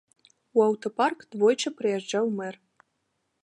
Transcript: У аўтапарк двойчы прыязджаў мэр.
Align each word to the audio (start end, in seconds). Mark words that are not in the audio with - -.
У 0.59 0.63
аўтапарк 0.67 1.19
двойчы 1.35 1.75
прыязджаў 1.81 2.25
мэр. 2.41 2.61